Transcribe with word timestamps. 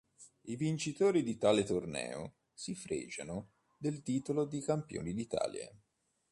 I 0.45 0.55
vincitori 0.55 1.21
di 1.21 1.37
tale 1.37 1.63
torneo 1.63 2.37
si 2.55 2.73
fregiano 2.73 3.51
del 3.77 4.01
titolo 4.01 4.45
di 4.45 4.59
campioni 4.59 5.13
d'Italia. 5.13 5.71